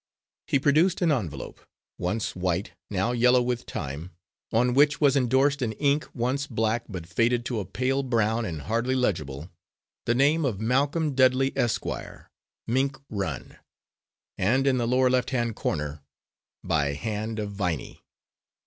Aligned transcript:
He 0.47 0.57
produced 0.57 1.03
an 1.03 1.11
envelope, 1.11 1.61
once 1.99 2.35
white, 2.35 2.71
now 2.89 3.11
yellow 3.11 3.39
with 3.39 3.67
time, 3.67 4.09
on 4.51 4.73
which 4.73 4.99
was 4.99 5.15
endorsed 5.15 5.61
in 5.61 5.73
ink 5.73 6.09
once 6.15 6.47
black 6.47 6.85
but 6.89 7.05
faded 7.05 7.45
to 7.45 7.59
a 7.59 7.65
pale 7.65 8.01
brown, 8.01 8.43
and 8.43 8.63
hardly 8.63 8.95
legible, 8.95 9.51
the 10.07 10.15
name 10.15 10.43
of 10.43 10.59
"Malcolm 10.59 11.13
Dudley, 11.13 11.53
Esq., 11.55 11.85
Mink 12.65 12.97
Run," 13.11 13.57
and 14.39 14.65
in 14.65 14.79
the 14.79 14.87
lower 14.87 15.07
left 15.11 15.29
hand 15.29 15.55
corner, 15.55 16.01
"By 16.63 16.93
hand 16.93 17.37
of 17.37 17.51
Viney." 17.51 18.01